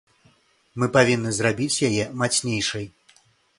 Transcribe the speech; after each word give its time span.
Мы 0.83 0.89
павінны 0.95 1.35
зрабіць 1.41 1.81
яе 1.91 2.09
мацнейшай. 2.25 2.85